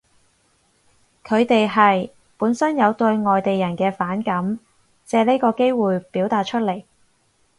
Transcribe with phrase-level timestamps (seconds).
[1.23, 4.57] 佢哋係，本身有對外地人嘅反感，
[5.05, 6.83] 借呢個機會表達出嚟